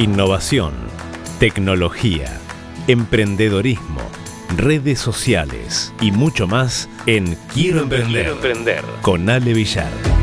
[0.00, 0.72] Innovación,
[1.38, 2.40] tecnología,
[2.88, 4.00] emprendedorismo,
[4.56, 8.82] redes sociales y mucho más en Quiero Emprender, emprender.
[9.02, 10.13] con Ale Villar.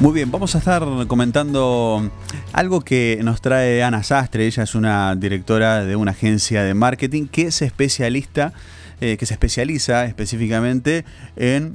[0.00, 2.08] Muy bien, vamos a estar comentando
[2.52, 4.46] algo que nos trae Ana Sastre.
[4.46, 8.52] Ella es una directora de una agencia de marketing que se especialista,
[9.00, 11.74] eh, que se especializa específicamente en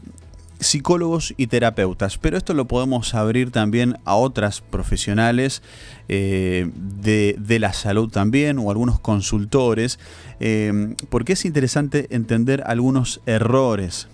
[0.62, 5.62] psicólogos y terapeutas, pero esto lo podemos abrir también a otras profesionales
[6.08, 10.00] eh, de, la salud también o algunos consultores,
[10.40, 14.08] eh, porque es interesante entender algunos errores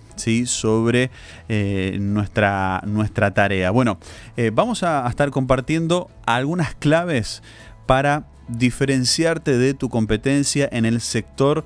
[0.46, 1.12] sobre
[1.48, 3.72] eh, nuestra, nuestra tarea.
[3.72, 3.98] Bueno,
[4.38, 7.42] eh, vamos a, estar compartiendo algunas claves
[7.86, 11.66] para diferenciarte de tu competencia en el sector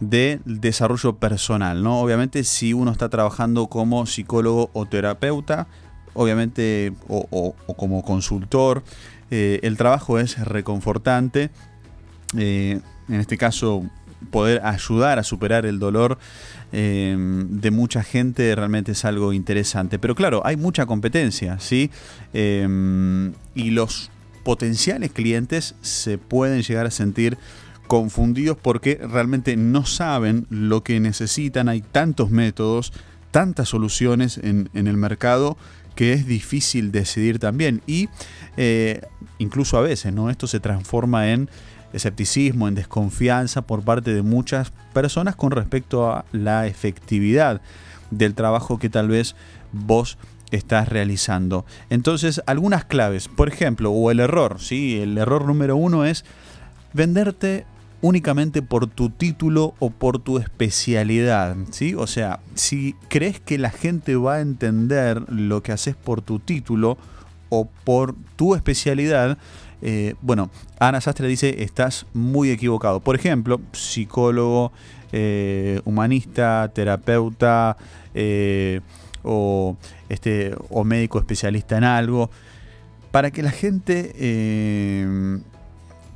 [0.00, 1.82] del desarrollo personal.
[1.82, 2.00] ¿no?
[2.00, 5.68] Obviamente si uno está trabajando como psicólogo o terapeuta,
[6.12, 8.82] obviamente o, como consultor,
[9.30, 11.50] eh, el trabajo es reconfortante.
[12.36, 13.84] en este caso,
[14.30, 16.18] poder ayudar a superar el dolor
[16.72, 19.98] eh, de mucha gente realmente es algo interesante.
[19.98, 21.90] Pero claro, hay mucha competencia, ¿sí?
[22.32, 24.10] Eh, y los
[24.42, 27.38] potenciales clientes se pueden llegar a sentir
[27.86, 31.68] confundidos porque realmente no saben lo que necesitan.
[31.68, 32.92] Hay tantos métodos,
[33.30, 35.56] tantas soluciones en, el mercado
[35.94, 37.82] que es difícil decidir también.
[37.86, 38.08] Y
[38.56, 39.02] eh,
[39.38, 40.30] incluso a veces, ¿no?
[40.30, 41.48] Esto se transforma en
[41.94, 47.60] escepticismo, en desconfianza por parte de muchas personas con respecto a la efectividad
[48.10, 49.34] del trabajo que tal vez
[49.72, 50.18] vos
[50.50, 51.64] estás realizando.
[51.90, 55.00] Entonces, algunas claves, por ejemplo, o el error, ¿sí?
[55.00, 56.24] El error número uno es
[56.92, 57.66] venderte
[58.00, 61.94] únicamente por tu título o por tu especialidad, ¿sí?
[61.94, 66.38] O sea, si crees que la gente va a entender lo que haces por tu
[66.38, 66.98] título
[67.48, 69.38] o por tu especialidad,
[69.86, 73.00] eh, bueno, Ana Sastre dice, estás muy equivocado.
[73.00, 74.72] Por ejemplo, psicólogo,
[75.12, 77.76] eh, humanista, terapeuta
[78.14, 78.80] eh,
[79.22, 79.76] o,
[80.08, 82.30] este, o médico especialista en algo.
[83.10, 84.12] Para que la gente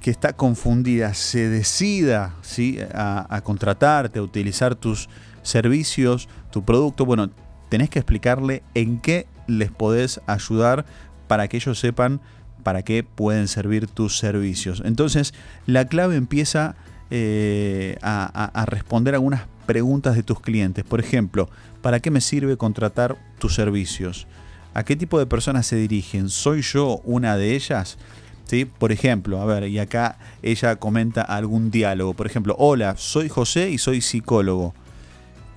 [0.00, 2.78] que está confundida se decida ¿sí?
[2.94, 5.10] a, a contratarte, a utilizar tus
[5.42, 7.28] servicios, tu producto, bueno,
[7.68, 10.86] tenés que explicarle en qué les podés ayudar
[11.28, 12.20] para que ellos sepan
[12.62, 14.82] para qué pueden servir tus servicios.
[14.84, 15.34] Entonces,
[15.66, 16.76] la clave empieza
[17.10, 20.84] eh, a, responder algunas preguntas de tus clientes.
[20.84, 21.48] Por ejemplo,
[21.82, 24.26] ¿para qué me sirve contratar tus servicios?
[24.74, 26.28] ¿A qué tipo de personas se dirigen?
[26.28, 27.98] ¿Soy yo una de ellas?
[28.44, 28.64] ¿Sí?
[28.64, 32.14] Por ejemplo, a ver, y acá ella comenta algún diálogo.
[32.14, 34.74] Por ejemplo, hola, soy José y soy psicólogo.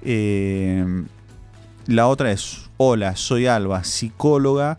[0.04, 1.04] Eh,
[1.88, 4.78] la otra es, hola, soy Alba, psicóloga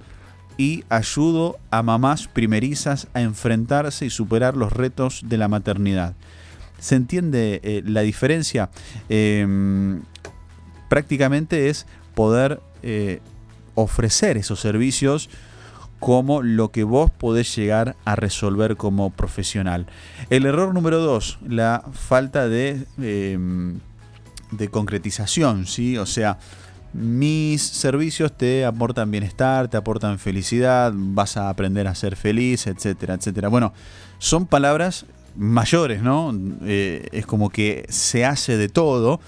[0.57, 6.15] y ayudo a mamás primerizas a enfrentarse y superar los retos de la maternidad.
[6.79, 8.71] ¿Se entiende eh, la diferencia?
[9.09, 10.03] Em,
[10.89, 13.21] prácticamente es poder eh,
[13.75, 15.31] ofrecer esos servicios
[16.01, 19.87] como lo que vos podés llegar a resolver como profesional.
[20.31, 23.79] El error número dos, la falta de, em,
[24.51, 25.97] de concretización, ¿sí?
[25.99, 26.39] O sea,
[26.93, 33.15] mis servicios te aportan bienestar, te aportan felicidad, vas a aprender a ser feliz, etcétera,
[33.15, 33.49] etcétera.
[33.49, 33.73] Bueno,
[34.19, 36.35] son palabras mayores, ¿no?
[36.63, 39.21] Eh, es como que se hace de todo,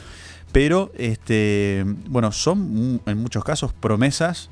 [0.52, 4.50] pero este, bueno, son en muchos casos promesas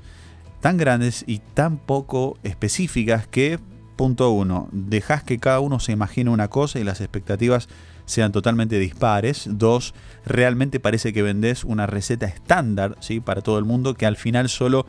[0.60, 3.58] tan grandes y tan poco específicas que,
[3.96, 7.68] punto uno, dejas que cada uno se imagine una cosa y las expectativas
[8.06, 9.48] sean totalmente dispares.
[9.50, 13.20] Dos, realmente parece que vendes una receta estándar ¿sí?
[13.20, 14.86] para todo el mundo que al final solo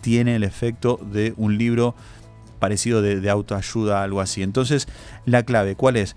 [0.00, 1.94] tiene el efecto de un libro
[2.58, 4.42] parecido de, autoayuda, algo así.
[4.42, 4.88] Entonces,
[5.26, 6.16] la clave, ¿cuál es?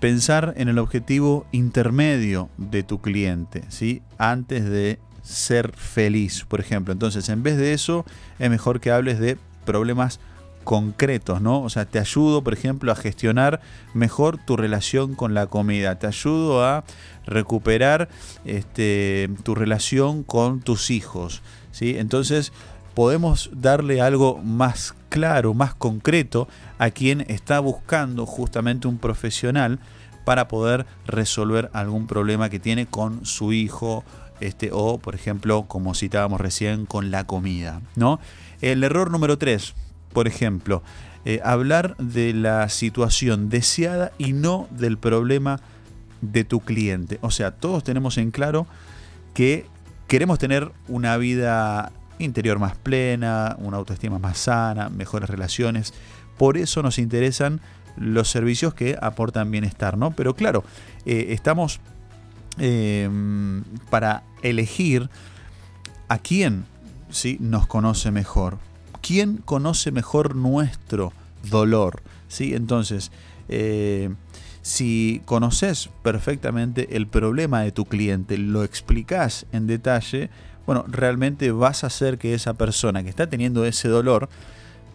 [0.00, 4.02] Pensar en el objetivo intermedio de tu cliente, ¿sí?
[4.18, 6.92] Antes de ser feliz, por ejemplo.
[6.92, 8.04] Entonces, en vez de eso,
[8.38, 10.20] es mejor que hables de problemas
[10.68, 11.62] concretos, ¿no?
[11.62, 13.62] O sea, te ayudo, por ejemplo, a gestionar
[13.94, 16.84] mejor tu relación con la comida, te ayudo a
[17.24, 18.10] recuperar
[18.44, 21.96] este, tu relación con tus hijos, ¿sí?
[21.96, 22.52] Entonces,
[22.92, 29.78] podemos darle algo más claro, más concreto a quien está buscando justamente un profesional
[30.26, 34.04] para poder resolver algún problema que tiene con su hijo
[34.40, 37.80] este, o por ejemplo, como citábamos recién, con la comida.
[37.96, 38.20] ¿no?
[38.60, 39.74] El error número 3,
[40.12, 40.82] por ejemplo,
[41.24, 45.60] eh, hablar de la situación deseada y no del problema
[46.20, 47.18] de tu cliente.
[47.22, 48.66] O sea, todos tenemos en claro
[49.34, 49.66] que
[50.06, 55.94] queremos tener una vida interior más plena, una autoestima más sana, mejores relaciones.
[56.36, 57.60] Por eso nos interesan
[57.96, 60.12] los servicios que aportan bienestar, ¿no?
[60.12, 60.64] Pero claro,
[61.04, 61.80] eh, estamos
[62.58, 65.10] em, para elegir
[66.08, 66.64] a quién
[67.10, 67.36] ¿sí?
[67.40, 68.58] nos conoce mejor.
[69.00, 71.12] ¿Quién conoce mejor nuestro
[71.50, 72.02] dolor?
[72.28, 72.54] ¿sí?
[72.54, 73.10] Entonces,
[73.48, 74.10] eh,
[74.62, 80.30] si conoces perfectamente el problema de tu cliente, lo explicas en detalle,
[80.66, 84.28] bueno, realmente vas a hacer que esa persona que está teniendo ese dolor,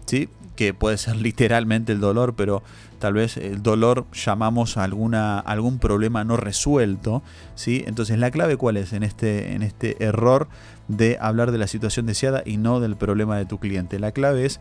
[0.06, 0.30] ¿sí?
[0.56, 2.64] que puede ser literalmente el dolor, pero
[3.00, 7.24] tal vez el dolor llamamos alguna, algún problema no resuelto.
[7.56, 7.84] ¿sí?
[7.88, 10.48] Entonces, ¿la clave cuál es en este, en este error
[10.88, 14.00] de hablar de la situación deseada y no del problema de tu cliente?
[14.00, 14.60] La clave es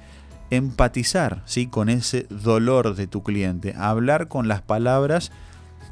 [0.50, 1.66] empatizar ¿sí?
[1.66, 5.32] con ese dolor de tu cliente, hablar con las palabras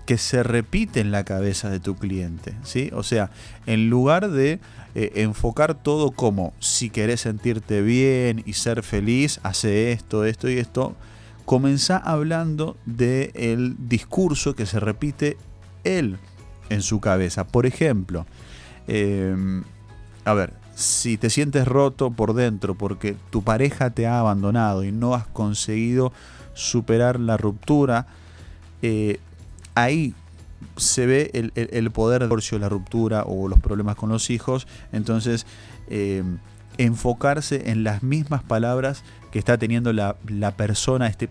[0.06, 2.55] que se repiten en la cabeza de tu cliente.
[2.62, 2.91] ¿sí?
[2.93, 3.31] O sea,
[3.67, 4.61] en lugar de
[4.94, 10.58] eh, enfocar todo como si querés sentirte bien y ser feliz, hace esto, esto y
[10.58, 10.97] esto.
[11.44, 15.37] Comenzá hablando del discurso que se repite
[15.85, 16.19] él
[16.70, 17.47] en su cabeza.
[17.47, 18.26] Por ejemplo,
[18.87, 19.62] em,
[20.25, 24.93] a ver, si te sientes roto por dentro porque tu pareja te ha abandonado y
[24.93, 26.12] no has conseguido
[26.55, 28.06] superar la ruptura,
[28.82, 29.20] eh,
[29.75, 30.14] ahí
[30.76, 34.67] se ve el, poder del divorcio, la ruptura o los problemas con los hijos.
[34.93, 35.46] Entonces,
[35.88, 36.22] eh,
[36.78, 40.17] enfocarse en las mismas palabras que está teniendo la,
[40.56, 41.28] persona, este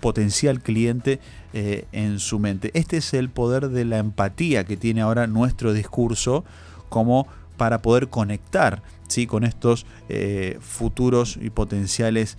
[0.00, 1.20] potencial cliente
[1.52, 2.70] eh, en su mente.
[2.74, 6.44] Este es el poder de la empatía que tiene ahora nuestro discurso
[6.90, 9.26] como para poder conectar ¿sí?
[9.26, 12.36] con estos eh, futuros y potenciales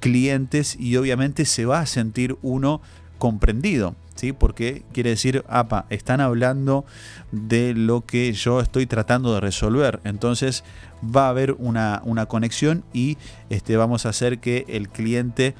[0.00, 2.80] clientes y obviamente se va a sentir uno
[3.24, 3.94] comprendido.
[4.16, 4.34] ¿sí?
[4.34, 6.84] Porque quiere decir, apa, están hablando
[7.32, 10.00] de lo que yo estoy tratando de resolver.
[10.04, 10.62] Entonces
[11.02, 13.16] va a haber una, conexión y
[13.48, 15.54] este, vamos a hacer que el cliente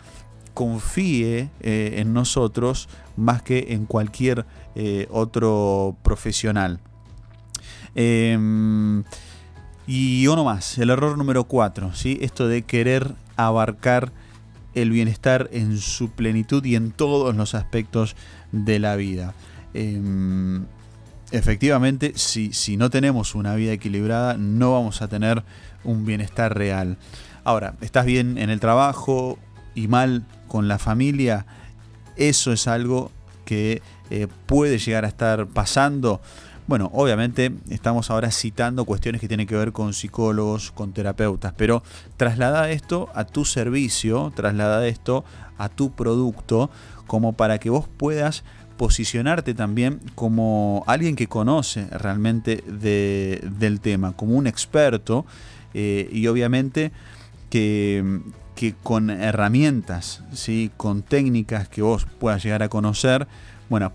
[0.52, 4.44] confíe eh, en nosotros más que en cualquier
[4.74, 6.80] eh, otro profesional.
[7.94, 9.04] Em,
[9.86, 12.18] y uno más, el error número 4, ¿sí?
[12.20, 14.12] esto de querer abarcar
[14.74, 18.16] el bienestar en su plenitud y en todos los aspectos
[18.52, 19.34] de la vida.
[19.72, 20.64] Em,
[21.30, 25.42] efectivamente, si, si no tenemos una vida equilibrada, no vamos a tener
[25.84, 26.96] un bienestar real.
[27.44, 29.38] Ahora, estás bien en el trabajo
[29.74, 31.46] y mal con la familia,
[32.16, 33.10] eso es algo
[33.44, 36.20] que eh, puede llegar a estar pasando.
[36.66, 41.82] Bueno, obviamente estamos ahora citando cuestiones que tienen que ver con psicólogos, con terapeutas, pero
[42.16, 45.26] traslada esto a tu servicio, traslada esto
[45.58, 46.70] a tu producto,
[47.06, 48.44] como para que vos puedas
[48.78, 55.26] posicionarte también como alguien que conoce realmente del tema, como un experto
[55.74, 56.92] eh, y obviamente
[57.50, 58.20] que,
[58.56, 60.70] que con herramientas, ¿sí?
[60.78, 63.28] con técnicas que vos puedas llegar a conocer,
[63.68, 63.92] bueno,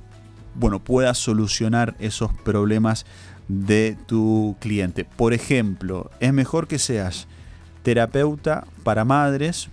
[0.56, 3.06] bueno, puedas solucionar esos problemas
[3.48, 5.06] de tu cliente.
[5.06, 7.28] Por ejemplo, es mejor que seas
[7.84, 9.70] terapeuta para madres,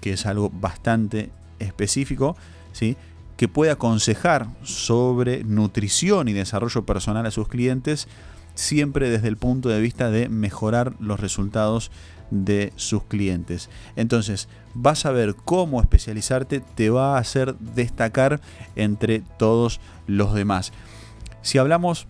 [0.00, 2.36] que es algo bastante específico,
[2.72, 2.96] ¿sí?
[3.36, 8.08] que pueda aconsejar sobre nutrición y desarrollo personal a sus clientes,
[8.54, 11.92] siempre desde el punto de vista de mejorar los resultados
[12.30, 13.68] de sus clientes.
[13.96, 18.40] Entonces, vas a ver cómo especializarte te va a hacer destacar
[18.76, 20.72] entre todos los demás.
[21.42, 22.06] Si hablamos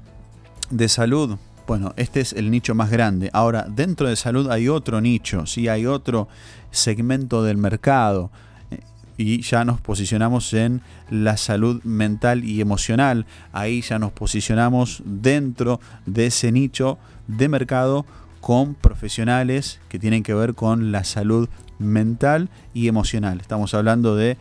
[0.70, 3.30] de salud, bueno, este es el nicho más grande.
[3.32, 5.68] Ahora, dentro de salud hay otro nicho, ¿sí?
[5.68, 6.28] hay otro
[6.70, 8.30] segmento del mercado
[8.70, 8.80] eh,
[9.16, 13.26] y ya nos posicionamos en la salud mental y emocional.
[13.52, 18.06] Ahí ya nos posicionamos dentro de ese nicho de mercado
[18.48, 23.42] con profesionales que tienen que ver con la salud mental y emocional.
[23.42, 24.38] Estamos hablando de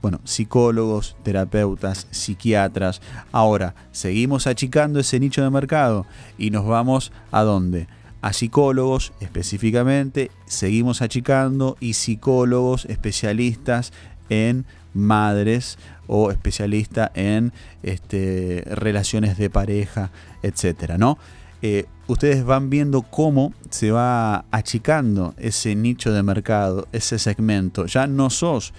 [0.00, 3.02] bueno, psicólogos, terapeutas, psiquiatras.
[3.32, 6.06] Ahora, seguimos achicando ese nicho de mercado
[6.38, 7.86] y nos vamos a dónde?
[8.22, 13.92] A psicólogos específicamente, seguimos achicando y psicólogos especialistas
[14.30, 21.18] en madres o especialistas en este, relaciones de pareja, etcétera, ¿no?
[21.66, 27.86] Eh, ustedes van viendo cómo se va achicando ese nicho de mercado, ese segmento.
[27.86, 28.74] Ya no sos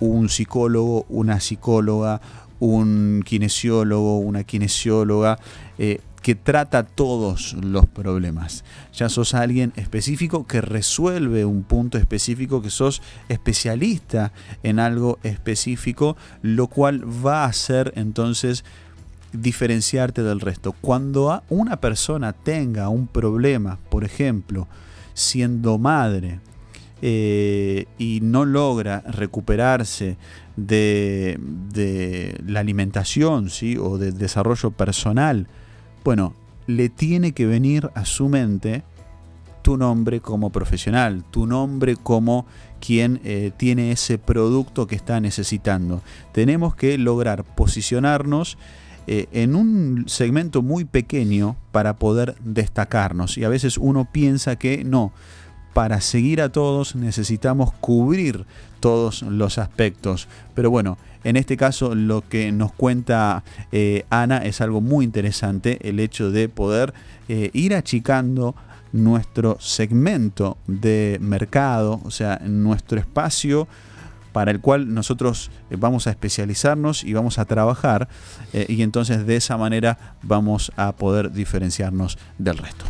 [0.00, 2.20] un psicólogo, una psicóloga,
[2.58, 5.38] un kinesiólogo, una kinesióloga.
[5.78, 8.64] Eh, que trata todos los problemas.
[8.94, 16.16] Ya sos alguien específico que resuelve un punto específico, que sos especialista en algo específico,
[16.40, 18.64] lo cual va a hacer entonces
[19.34, 20.72] diferenciarte del resto.
[20.80, 24.66] Cuando una persona tenga un problema, por ejemplo,
[25.12, 26.40] siendo madre,
[27.02, 30.16] eh, y no logra recuperarse
[30.56, 31.38] de,
[32.46, 33.76] la alimentación ¿sí?
[33.76, 35.46] o del desarrollo personal,
[36.02, 36.34] bueno,
[36.66, 38.84] le tiene que venir a su mente
[39.60, 42.46] tu nombre como profesional, tu nombre como
[42.80, 46.02] quien eh, tiene ese producto que está necesitando.
[46.32, 48.56] Tenemos que lograr posicionarnos
[49.06, 53.36] eh, en un segmento muy pequeño para poder destacarnos.
[53.38, 55.12] Y a veces uno piensa que no,
[55.74, 58.46] para seguir a todos necesitamos cubrir
[58.80, 60.28] todos los aspectos.
[60.54, 65.78] Pero bueno, en este caso lo que nos cuenta eh, Ana es algo muy interesante,
[65.88, 66.94] el hecho de poder
[67.28, 68.54] eh, ir achicando
[68.92, 73.66] nuestro segmento de mercado, o sea, nuestro espacio
[74.34, 78.08] para el cual nosotros eh, vamos a especializarnos y vamos a trabajar
[78.52, 82.84] y entonces de esa manera vamos a poder diferenciarnos del resto.